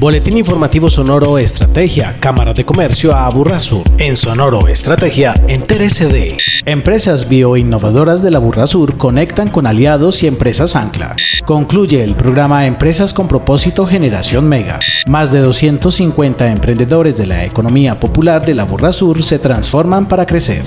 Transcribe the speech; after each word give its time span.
Boletín 0.00 0.38
informativo 0.38 0.88
Sonoro 0.88 1.36
Estrategia, 1.36 2.16
Cámara 2.20 2.54
de 2.54 2.64
Comercio 2.64 3.14
a 3.14 3.30
Sur. 3.60 3.84
En 3.98 4.16
Sonoro 4.16 4.66
Estrategia, 4.66 5.34
entérese 5.46 6.08
de 6.08 6.38
Empresas 6.64 7.28
bioinnovadoras 7.28 8.22
de 8.22 8.30
la 8.30 8.66
Sur 8.66 8.96
conectan 8.96 9.50
con 9.50 9.66
aliados 9.66 10.22
y 10.22 10.26
empresas 10.26 10.74
ancla. 10.74 11.16
Concluye 11.44 12.02
el 12.02 12.14
programa 12.14 12.64
Empresas 12.64 13.12
con 13.12 13.28
propósito 13.28 13.86
Generación 13.86 14.48
Mega. 14.48 14.78
Más 15.06 15.32
de 15.32 15.40
250 15.40 16.50
emprendedores 16.50 17.18
de 17.18 17.26
la 17.26 17.44
economía 17.44 18.00
popular 18.00 18.46
de 18.46 18.54
la 18.54 18.92
Sur 18.94 19.22
se 19.22 19.38
transforman 19.38 20.08
para 20.08 20.24
crecer 20.24 20.62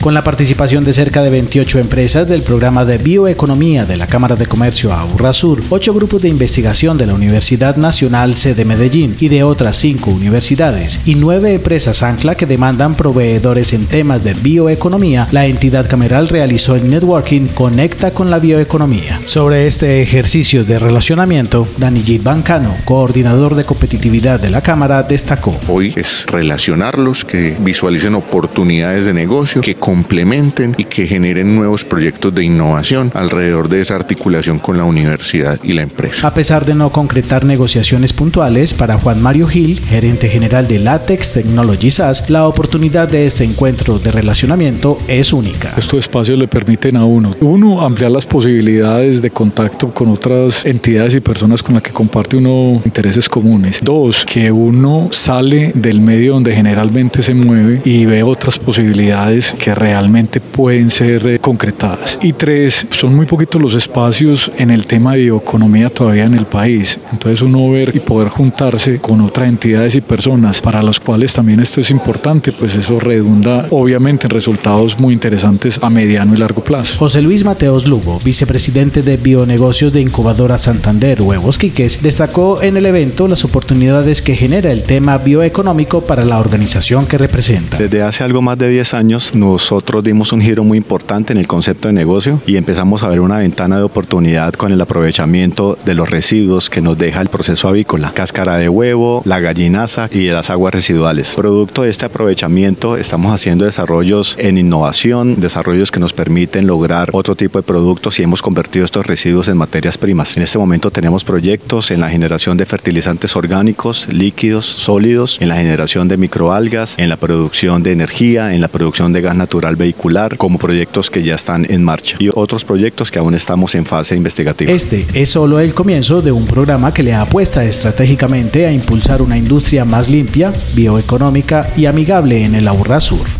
con 0.00 0.14
la 0.14 0.22
participación 0.22 0.84
de 0.84 0.92
cerca 0.92 1.22
de 1.22 1.30
28 1.30 1.78
empresas 1.78 2.28
del 2.28 2.42
programa 2.42 2.84
de 2.84 2.98
bioeconomía 2.98 3.84
de 3.84 3.96
la 3.96 4.06
Cámara 4.06 4.36
de 4.36 4.46
Comercio 4.46 4.90
Sur, 5.32 5.60
ocho 5.70 5.92
grupos 5.92 6.22
de 6.22 6.28
investigación 6.28 6.96
de 6.96 7.06
la 7.06 7.14
Universidad 7.14 7.76
Nacional 7.76 8.34
C 8.36 8.54
de 8.54 8.64
Medellín 8.64 9.16
y 9.20 9.28
de 9.28 9.42
otras 9.42 9.76
cinco 9.76 10.10
universidades 10.10 11.00
y 11.04 11.14
nueve 11.14 11.54
empresas 11.54 12.02
ancla 12.02 12.34
que 12.34 12.46
demandan 12.46 12.94
proveedores 12.94 13.72
en 13.72 13.86
temas 13.86 14.24
de 14.24 14.34
bioeconomía, 14.34 15.28
la 15.32 15.46
entidad 15.46 15.88
cameral 15.88 16.28
realizó 16.28 16.76
el 16.76 16.88
networking 16.88 17.46
Conecta 17.48 18.10
con 18.12 18.30
la 18.30 18.38
bioeconomía. 18.38 19.20
Sobre 19.24 19.66
este 19.66 20.02
ejercicio 20.02 20.64
de 20.64 20.78
relacionamiento, 20.78 21.66
Danijit 21.76 22.22
Bancano, 22.22 22.74
coordinador 22.84 23.54
de 23.54 23.64
competitividad 23.64 24.40
de 24.40 24.50
la 24.50 24.60
Cámara, 24.60 25.02
destacó. 25.02 25.58
Hoy 25.68 25.92
es 25.96 26.24
relacionarlos, 26.26 27.24
que 27.24 27.56
visualicen 27.60 28.14
oportunidades 28.14 29.04
de 29.04 29.12
negocio, 29.12 29.60
que 29.60 29.74
complementen 29.88 30.74
y 30.76 30.84
que 30.84 31.06
generen 31.06 31.56
nuevos 31.56 31.86
proyectos 31.86 32.34
de 32.34 32.44
innovación 32.44 33.10
alrededor 33.14 33.70
de 33.70 33.80
esa 33.80 33.94
articulación 33.94 34.58
con 34.58 34.76
la 34.76 34.84
universidad 34.84 35.58
y 35.62 35.72
la 35.72 35.80
empresa. 35.80 36.28
A 36.28 36.34
pesar 36.34 36.66
de 36.66 36.74
no 36.74 36.90
concretar 36.90 37.46
negociaciones 37.46 38.12
puntuales, 38.12 38.74
para 38.74 38.98
Juan 38.98 39.22
Mario 39.22 39.48
Gil, 39.48 39.80
gerente 39.80 40.28
general 40.28 40.68
de 40.68 40.78
Latex 40.78 41.32
Technology 41.32 41.90
SAS, 41.90 42.28
la 42.28 42.46
oportunidad 42.46 43.08
de 43.08 43.24
este 43.24 43.44
encuentro 43.44 43.98
de 43.98 44.12
relacionamiento 44.12 44.98
es 45.08 45.32
única. 45.32 45.72
Estos 45.78 46.00
espacios 46.00 46.38
le 46.38 46.48
permiten 46.48 46.98
a 46.98 47.06
uno, 47.06 47.30
uno, 47.40 47.80
ampliar 47.80 48.10
las 48.10 48.26
posibilidades 48.26 49.22
de 49.22 49.30
contacto 49.30 49.90
con 49.90 50.08
otras 50.08 50.66
entidades 50.66 51.14
y 51.14 51.20
personas 51.20 51.62
con 51.62 51.76
las 51.76 51.82
que 51.82 51.92
comparte 51.92 52.36
uno 52.36 52.82
intereses 52.84 53.26
comunes. 53.26 53.80
Dos, 53.82 54.26
que 54.26 54.52
uno 54.52 55.08
sale 55.12 55.72
del 55.74 56.00
medio 56.00 56.34
donde 56.34 56.54
generalmente 56.54 57.22
se 57.22 57.32
mueve 57.32 57.80
y 57.86 58.04
ve 58.04 58.22
otras 58.22 58.58
posibilidades 58.58 59.54
que 59.58 59.77
realmente 59.78 60.40
pueden 60.40 60.90
ser 60.90 61.26
eh, 61.26 61.38
concretadas. 61.38 62.18
Y 62.22 62.32
tres, 62.32 62.86
son 62.90 63.14
muy 63.14 63.26
poquitos 63.26 63.60
los 63.60 63.74
espacios 63.74 64.50
en 64.56 64.70
el 64.70 64.86
tema 64.86 65.14
de 65.14 65.22
bioeconomía 65.22 65.90
todavía 65.90 66.24
en 66.24 66.34
el 66.34 66.46
país. 66.46 66.98
Entonces 67.12 67.42
uno 67.42 67.70
ver 67.70 67.94
y 67.94 68.00
poder 68.00 68.28
juntarse 68.28 68.98
con 68.98 69.20
otras 69.20 69.48
entidades 69.48 69.94
y 69.94 70.00
personas 70.00 70.60
para 70.60 70.82
las 70.82 71.00
cuales 71.00 71.32
también 71.32 71.60
esto 71.60 71.80
es 71.80 71.90
importante, 71.90 72.52
pues 72.52 72.74
eso 72.74 72.98
redunda 73.00 73.66
obviamente 73.70 74.26
en 74.26 74.30
resultados 74.30 74.98
muy 74.98 75.14
interesantes 75.14 75.78
a 75.82 75.90
mediano 75.90 76.34
y 76.34 76.38
largo 76.38 76.62
plazo. 76.62 76.98
José 76.98 77.22
Luis 77.22 77.44
Mateos 77.44 77.86
Lugo, 77.86 78.18
vicepresidente 78.24 79.02
de 79.02 79.16
Bionegocios 79.16 79.92
de 79.92 80.00
Incubadora 80.00 80.58
Santander 80.58 81.22
Huevos 81.22 81.58
Quiques, 81.58 82.02
destacó 82.02 82.62
en 82.62 82.76
el 82.76 82.86
evento 82.86 83.28
las 83.28 83.44
oportunidades 83.44 84.22
que 84.22 84.36
genera 84.36 84.72
el 84.72 84.82
tema 84.82 85.18
bioeconómico 85.18 86.00
para 86.00 86.24
la 86.24 86.38
organización 86.38 87.06
que 87.06 87.18
representa. 87.18 87.76
Desde 87.76 88.02
hace 88.02 88.24
algo 88.24 88.42
más 88.42 88.58
de 88.58 88.68
10 88.68 88.94
años 88.94 89.34
nos 89.34 89.67
nosotros 89.68 90.02
dimos 90.02 90.32
un 90.32 90.40
giro 90.40 90.64
muy 90.64 90.78
importante 90.78 91.34
en 91.34 91.38
el 91.38 91.46
concepto 91.46 91.88
de 91.88 91.92
negocio 91.92 92.40
y 92.46 92.56
empezamos 92.56 93.02
a 93.02 93.08
ver 93.08 93.20
una 93.20 93.36
ventana 93.36 93.76
de 93.76 93.82
oportunidad 93.82 94.54
con 94.54 94.72
el 94.72 94.80
aprovechamiento 94.80 95.76
de 95.84 95.94
los 95.94 96.08
residuos 96.08 96.70
que 96.70 96.80
nos 96.80 96.96
deja 96.96 97.20
el 97.20 97.28
proceso 97.28 97.68
avícola, 97.68 98.12
cáscara 98.14 98.56
de 98.56 98.70
huevo, 98.70 99.20
la 99.26 99.40
gallinaza 99.40 100.08
y 100.10 100.28
las 100.28 100.48
aguas 100.48 100.72
residuales. 100.72 101.34
Producto 101.36 101.82
de 101.82 101.90
este 101.90 102.06
aprovechamiento 102.06 102.96
estamos 102.96 103.30
haciendo 103.30 103.66
desarrollos 103.66 104.36
en 104.38 104.56
innovación, 104.56 105.38
desarrollos 105.38 105.90
que 105.90 106.00
nos 106.00 106.14
permiten 106.14 106.66
lograr 106.66 107.10
otro 107.12 107.36
tipo 107.36 107.58
de 107.58 107.62
productos 107.62 108.18
y 108.18 108.22
hemos 108.22 108.40
convertido 108.40 108.86
estos 108.86 109.06
residuos 109.06 109.48
en 109.48 109.58
materias 109.58 109.98
primas. 109.98 110.34
En 110.38 110.44
este 110.44 110.56
momento 110.56 110.90
tenemos 110.90 111.24
proyectos 111.24 111.90
en 111.90 112.00
la 112.00 112.08
generación 112.08 112.56
de 112.56 112.64
fertilizantes 112.64 113.36
orgánicos, 113.36 114.08
líquidos, 114.08 114.64
sólidos, 114.64 115.36
en 115.42 115.50
la 115.50 115.56
generación 115.56 116.08
de 116.08 116.16
microalgas, 116.16 116.98
en 116.98 117.10
la 117.10 117.18
producción 117.18 117.82
de 117.82 117.92
energía, 117.92 118.54
en 118.54 118.62
la 118.62 118.68
producción 118.68 119.12
de 119.12 119.20
gas 119.20 119.36
natural 119.36 119.57
vehicular 119.76 120.36
como 120.36 120.58
proyectos 120.58 121.10
que 121.10 121.22
ya 121.22 121.34
están 121.34 121.66
en 121.70 121.84
marcha 121.84 122.16
y 122.18 122.30
otros 122.34 122.64
proyectos 122.64 123.10
que 123.10 123.18
aún 123.18 123.34
estamos 123.34 123.74
en 123.74 123.84
fase 123.84 124.16
investigativa. 124.16 124.72
Este 124.72 125.06
es 125.14 125.30
solo 125.30 125.60
el 125.60 125.74
comienzo 125.74 126.22
de 126.22 126.32
un 126.32 126.46
programa 126.46 126.92
que 126.92 127.02
le 127.02 127.14
apuesta 127.14 127.64
estratégicamente 127.64 128.66
a 128.66 128.72
impulsar 128.72 129.22
una 129.22 129.36
industria 129.36 129.84
más 129.84 130.08
limpia, 130.08 130.52
bioeconómica 130.74 131.68
y 131.76 131.86
amigable 131.86 132.44
en 132.44 132.54
el 132.54 132.68
Aburrá 132.68 133.00
Sur. 133.00 133.37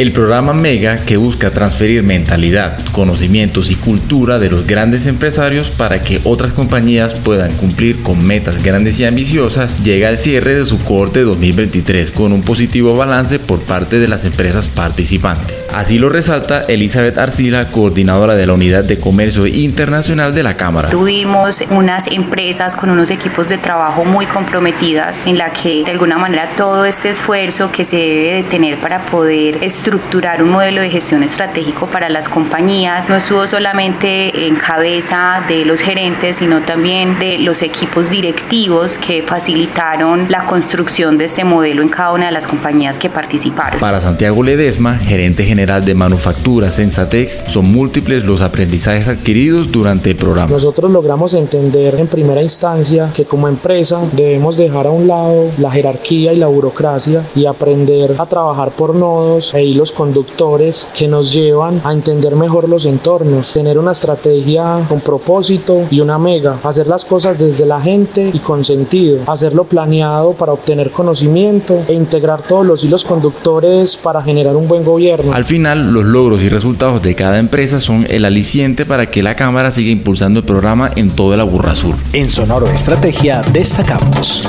El 0.00 0.12
programa 0.12 0.54
Mega, 0.54 0.96
que 0.96 1.18
busca 1.18 1.50
transferir 1.50 2.02
mentalidad, 2.02 2.78
conocimientos 2.92 3.70
y 3.70 3.74
cultura 3.74 4.38
de 4.38 4.48
los 4.48 4.66
grandes 4.66 5.06
empresarios 5.06 5.68
para 5.68 6.02
que 6.02 6.22
otras 6.24 6.54
compañías 6.54 7.12
puedan 7.12 7.52
cumplir 7.58 8.02
con 8.02 8.26
metas 8.26 8.62
grandes 8.62 8.98
y 8.98 9.04
ambiciosas, 9.04 9.84
llega 9.84 10.08
al 10.08 10.16
cierre 10.16 10.54
de 10.54 10.64
su 10.64 10.78
corte 10.78 11.20
2023 11.20 12.12
con 12.12 12.32
un 12.32 12.40
positivo 12.40 12.96
balance 12.96 13.38
por 13.38 13.60
parte 13.60 13.98
de 13.98 14.08
las 14.08 14.24
empresas 14.24 14.68
participantes. 14.68 15.54
Así 15.74 15.98
lo 15.98 16.08
resalta 16.08 16.64
Elizabeth 16.66 17.18
Arcila, 17.18 17.66
coordinadora 17.66 18.36
de 18.36 18.46
la 18.46 18.54
Unidad 18.54 18.84
de 18.84 18.98
Comercio 18.98 19.46
Internacional 19.46 20.34
de 20.34 20.42
la 20.42 20.56
Cámara. 20.56 20.88
Tuvimos 20.88 21.62
unas 21.68 22.06
empresas 22.06 22.74
con 22.74 22.88
unos 22.88 23.10
equipos 23.10 23.50
de 23.50 23.58
trabajo 23.58 24.06
muy 24.06 24.24
comprometidas 24.24 25.14
en 25.26 25.36
la 25.36 25.52
que 25.52 25.84
de 25.84 25.90
alguna 25.90 26.16
manera 26.16 26.48
todo 26.56 26.86
este 26.86 27.10
esfuerzo 27.10 27.70
que 27.70 27.84
se 27.84 27.96
debe 27.96 28.32
de 28.36 28.42
tener 28.44 28.80
para 28.80 29.04
poder 29.04 29.62
estructurar 29.62 29.89
estructurar 29.90 30.40
un 30.40 30.50
modelo 30.50 30.82
de 30.82 30.88
gestión 30.88 31.24
estratégico 31.24 31.88
para 31.88 32.08
las 32.08 32.28
compañías 32.28 33.08
no 33.08 33.16
estuvo 33.16 33.48
solamente 33.48 34.46
en 34.46 34.54
cabeza 34.54 35.42
de 35.48 35.64
los 35.64 35.80
gerentes, 35.80 36.36
sino 36.36 36.60
también 36.60 37.18
de 37.18 37.38
los 37.38 37.60
equipos 37.62 38.08
directivos 38.08 38.98
que 38.98 39.24
facilitaron 39.24 40.26
la 40.28 40.46
construcción 40.46 41.18
de 41.18 41.24
este 41.24 41.42
modelo 41.42 41.82
en 41.82 41.88
cada 41.88 42.12
una 42.12 42.26
de 42.26 42.32
las 42.32 42.46
compañías 42.46 43.00
que 43.00 43.10
participaron. 43.10 43.80
Para 43.80 44.00
Santiago 44.00 44.44
Ledesma, 44.44 44.96
gerente 44.96 45.44
general 45.44 45.84
de 45.84 45.96
manufactura 45.96 46.70
Sensatex, 46.70 47.46
son 47.48 47.72
múltiples 47.72 48.24
los 48.24 48.42
aprendizajes 48.42 49.08
adquiridos 49.08 49.72
durante 49.72 50.10
el 50.10 50.16
programa. 50.16 50.52
Nosotros 50.52 50.88
logramos 50.92 51.34
entender 51.34 51.96
en 51.96 52.06
primera 52.06 52.42
instancia 52.42 53.10
que 53.12 53.24
como 53.24 53.48
empresa 53.48 54.00
debemos 54.12 54.56
dejar 54.56 54.86
a 54.86 54.90
un 54.90 55.08
lado 55.08 55.50
la 55.58 55.72
jerarquía 55.72 56.32
y 56.32 56.36
la 56.36 56.46
burocracia 56.46 57.24
y 57.34 57.46
aprender 57.46 58.14
a 58.18 58.26
trabajar 58.26 58.70
por 58.70 58.94
nodos 58.94 59.52
e 59.54 59.64
los 59.80 59.92
conductores 59.92 60.88
que 60.94 61.08
nos 61.08 61.32
llevan 61.32 61.80
a 61.84 61.94
entender 61.94 62.36
mejor 62.36 62.68
los 62.68 62.84
entornos, 62.84 63.50
tener 63.50 63.78
una 63.78 63.92
estrategia 63.92 64.78
con 64.90 65.00
propósito 65.00 65.86
y 65.90 66.00
una 66.00 66.18
mega, 66.18 66.58
hacer 66.64 66.86
las 66.86 67.06
cosas 67.06 67.38
desde 67.38 67.64
la 67.64 67.80
gente 67.80 68.30
y 68.30 68.40
con 68.40 68.62
sentido, 68.62 69.20
hacerlo 69.26 69.64
planeado 69.64 70.34
para 70.34 70.52
obtener 70.52 70.90
conocimiento 70.90 71.82
e 71.88 71.94
integrar 71.94 72.42
todos 72.42 72.66
los 72.66 72.84
hilos 72.84 73.04
conductores 73.04 73.96
para 73.96 74.22
generar 74.22 74.54
un 74.54 74.68
buen 74.68 74.84
gobierno. 74.84 75.32
Al 75.32 75.46
final, 75.46 75.92
los 75.92 76.04
logros 76.04 76.42
y 76.42 76.50
resultados 76.50 77.02
de 77.02 77.14
cada 77.14 77.38
empresa 77.38 77.80
son 77.80 78.06
el 78.10 78.26
aliciente 78.26 78.84
para 78.84 79.06
que 79.10 79.22
la 79.22 79.34
Cámara 79.34 79.70
siga 79.70 79.90
impulsando 79.90 80.40
el 80.40 80.44
programa 80.44 80.90
en 80.94 81.08
toda 81.08 81.38
la 81.38 81.44
Burra 81.44 81.74
Sur. 81.74 81.94
En 82.12 82.28
Sonoro 82.28 82.68
Estrategia 82.68 83.42
destacamos. 83.50 84.46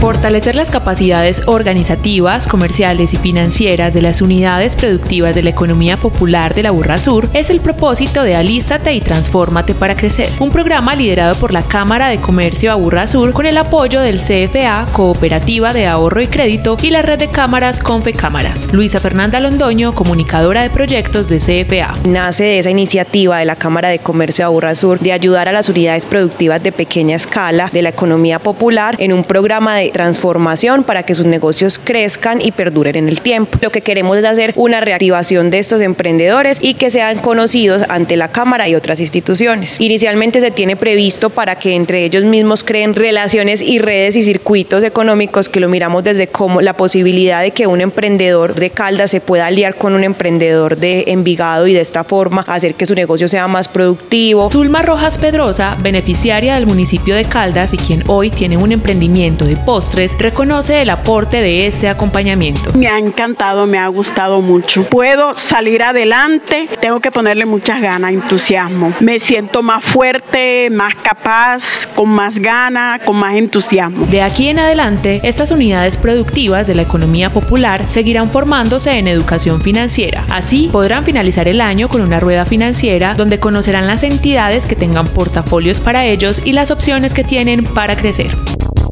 Fortalecer 0.00 0.54
las 0.54 0.70
capacidades 0.70 1.42
organizativas, 1.46 2.46
comerciales 2.46 3.14
y 3.14 3.16
financieras 3.16 3.94
de 3.94 4.02
las 4.02 4.20
unidades 4.20 4.63
productivas 4.72 5.34
de 5.34 5.42
la 5.42 5.50
economía 5.50 5.98
popular 5.98 6.54
de 6.54 6.62
la 6.62 6.70
Burra 6.70 6.96
Sur 6.96 7.28
es 7.34 7.50
el 7.50 7.60
propósito 7.60 8.22
de 8.22 8.34
Alístate 8.34 8.94
y 8.94 9.02
Transfórmate 9.02 9.74
para 9.74 9.94
Crecer, 9.94 10.28
un 10.40 10.50
programa 10.50 10.94
liderado 10.94 11.34
por 11.34 11.52
la 11.52 11.60
Cámara 11.60 12.08
de 12.08 12.16
Comercio 12.16 12.72
Aburra 12.72 13.06
Sur 13.06 13.34
con 13.34 13.44
el 13.44 13.58
apoyo 13.58 14.00
del 14.00 14.16
CFA, 14.16 14.86
Cooperativa 14.92 15.74
de 15.74 15.86
Ahorro 15.86 16.22
y 16.22 16.28
Crédito 16.28 16.78
y 16.82 16.88
la 16.88 17.02
red 17.02 17.18
de 17.18 17.28
cámaras 17.28 17.78
Confe 17.78 18.14
Cámaras. 18.14 18.72
Luisa 18.72 19.00
Fernanda 19.00 19.38
Londoño, 19.38 19.94
comunicadora 19.94 20.62
de 20.62 20.70
proyectos 20.70 21.28
de 21.28 21.36
CFA. 21.36 21.94
Nace 22.08 22.44
de 22.44 22.58
esa 22.60 22.70
iniciativa 22.70 23.38
de 23.38 23.44
la 23.44 23.56
Cámara 23.56 23.90
de 23.90 23.98
Comercio 23.98 24.46
Aburra 24.46 24.74
Sur 24.74 24.98
de 24.98 25.12
ayudar 25.12 25.46
a 25.46 25.52
las 25.52 25.68
unidades 25.68 26.06
productivas 26.06 26.62
de 26.62 26.72
pequeña 26.72 27.16
escala 27.16 27.68
de 27.70 27.82
la 27.82 27.90
economía 27.90 28.38
popular 28.38 28.96
en 28.98 29.12
un 29.12 29.24
programa 29.24 29.76
de 29.76 29.90
transformación 29.90 30.84
para 30.84 31.02
que 31.02 31.14
sus 31.14 31.26
negocios 31.26 31.78
crezcan 31.82 32.40
y 32.40 32.52
perduren 32.52 32.96
en 32.96 33.08
el 33.08 33.20
tiempo. 33.20 33.58
Lo 33.60 33.70
que 33.70 33.82
queremos 33.82 34.16
es 34.16 34.24
hacer 34.24 34.53
una 34.54 34.80
reactivación 34.80 35.50
de 35.50 35.58
estos 35.58 35.82
emprendedores 35.82 36.58
y 36.60 36.74
que 36.74 36.90
sean 36.90 37.18
conocidos 37.18 37.82
ante 37.88 38.16
la 38.16 38.28
Cámara 38.28 38.68
y 38.68 38.74
otras 38.74 39.00
instituciones. 39.00 39.80
Inicialmente 39.80 40.40
se 40.40 40.50
tiene 40.50 40.76
previsto 40.76 41.30
para 41.30 41.56
que 41.56 41.74
entre 41.74 42.04
ellos 42.04 42.24
mismos 42.24 42.64
creen 42.64 42.94
relaciones 42.94 43.62
y 43.62 43.78
redes 43.78 44.16
y 44.16 44.22
circuitos 44.22 44.84
económicos 44.84 45.48
que 45.48 45.60
lo 45.60 45.68
miramos 45.68 46.04
desde 46.04 46.28
como 46.28 46.60
la 46.60 46.76
posibilidad 46.76 47.42
de 47.42 47.52
que 47.52 47.66
un 47.66 47.80
emprendedor 47.80 48.54
de 48.54 48.70
Caldas 48.70 49.10
se 49.10 49.20
pueda 49.20 49.46
aliar 49.46 49.76
con 49.76 49.94
un 49.94 50.04
emprendedor 50.04 50.76
de 50.76 51.04
Envigado 51.08 51.66
y 51.66 51.74
de 51.74 51.80
esta 51.80 52.04
forma 52.04 52.44
hacer 52.48 52.74
que 52.74 52.86
su 52.86 52.94
negocio 52.94 53.28
sea 53.28 53.48
más 53.48 53.68
productivo. 53.68 54.48
Zulma 54.48 54.82
Rojas 54.82 55.18
Pedrosa, 55.18 55.76
beneficiaria 55.82 56.54
del 56.54 56.66
municipio 56.66 57.14
de 57.14 57.24
Caldas 57.24 57.74
y 57.74 57.76
quien 57.76 58.02
hoy 58.06 58.30
tiene 58.30 58.56
un 58.56 58.72
emprendimiento 58.72 59.44
de 59.44 59.56
postres, 59.56 60.16
reconoce 60.18 60.82
el 60.82 60.90
aporte 60.90 61.40
de 61.40 61.66
ese 61.66 61.88
acompañamiento. 61.88 62.72
Me 62.74 62.88
ha 62.88 62.98
encantado, 62.98 63.66
me 63.66 63.78
ha 63.78 63.88
gustado 63.88 64.40
mucho. 64.44 64.84
Puedo 64.84 65.34
salir 65.34 65.82
adelante, 65.82 66.68
tengo 66.80 67.00
que 67.00 67.10
ponerle 67.10 67.46
muchas 67.46 67.80
ganas, 67.80 68.12
entusiasmo. 68.12 68.92
Me 69.00 69.18
siento 69.18 69.62
más 69.62 69.84
fuerte, 69.84 70.70
más 70.70 70.94
capaz, 70.94 71.86
con 71.94 72.10
más 72.10 72.38
ganas, 72.38 73.00
con 73.00 73.16
más 73.16 73.34
entusiasmo. 73.34 74.06
De 74.06 74.22
aquí 74.22 74.48
en 74.48 74.58
adelante, 74.58 75.20
estas 75.24 75.50
unidades 75.50 75.96
productivas 75.96 76.66
de 76.66 76.74
la 76.74 76.82
economía 76.82 77.30
popular 77.30 77.84
seguirán 77.88 78.30
formándose 78.30 78.92
en 78.92 79.08
educación 79.08 79.60
financiera. 79.60 80.24
Así 80.30 80.68
podrán 80.70 81.04
finalizar 81.04 81.48
el 81.48 81.60
año 81.60 81.88
con 81.88 82.00
una 82.00 82.20
rueda 82.20 82.44
financiera 82.44 83.14
donde 83.14 83.40
conocerán 83.40 83.86
las 83.86 84.02
entidades 84.02 84.66
que 84.66 84.76
tengan 84.76 85.08
portafolios 85.08 85.80
para 85.80 86.04
ellos 86.04 86.40
y 86.44 86.52
las 86.52 86.70
opciones 86.70 87.14
que 87.14 87.24
tienen 87.24 87.64
para 87.64 87.96
crecer. 87.96 88.30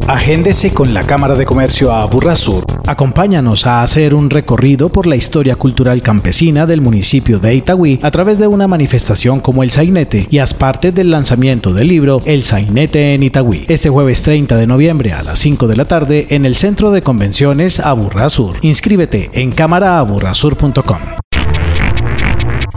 Agéndese 0.09 0.75
con 0.75 0.93
la 0.93 1.05
Cámara 1.05 1.37
de 1.37 1.47
Comercio 1.47 1.93
a 1.93 2.05
Burrasur. 2.07 2.65
Acompáñanos 2.87 3.67
a 3.67 3.83
hacer 3.83 4.15
un 4.15 4.31
recorrido 4.31 4.89
por 4.89 5.07
la 5.07 5.17
historia 5.17 5.57
cultural 5.57 6.03
campesina 6.03 6.67
del 6.67 6.81
municipio 6.81 7.39
de 7.39 7.55
Itagüí 7.55 8.01
a 8.03 8.11
través 8.11 8.39
de 8.39 8.47
una 8.47 8.69
manifestación 8.69 9.41
como 9.41 9.63
el 9.63 9.71
Sainete 9.71 10.27
y 10.29 10.39
haz 10.39 10.55
parte 10.55 10.93
del 10.93 11.11
lanzamiento 11.11 11.73
del 11.73 11.89
libro 11.89 12.21
El 12.25 12.43
Sainete 12.43 13.15
en 13.15 13.23
Itagüí. 13.23 13.65
Este 13.69 13.91
jueves 13.91 14.23
30 14.23 14.57
de 14.57 14.67
noviembre 14.67 15.13
a 15.13 15.23
las 15.23 15.39
5 15.39 15.69
de 15.69 15.77
la 15.77 15.85
tarde 15.85 16.27
en 16.31 16.47
el 16.47 16.57
Centro 16.57 16.91
de 16.91 17.03
Convenciones 17.03 17.81
Aburrasur. 17.81 18.57
Inscríbete 18.63 19.31
en 19.33 19.53
cámaraaburrasur.com. 19.53 21.22